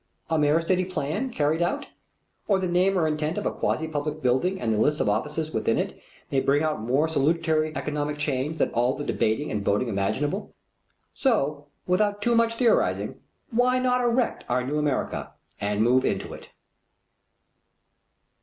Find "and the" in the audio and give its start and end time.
4.59-4.79